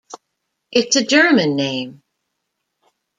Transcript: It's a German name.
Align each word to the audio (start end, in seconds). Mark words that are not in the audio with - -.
It's 0.71 0.95
a 0.95 1.05
German 1.05 1.55
name. 1.55 2.01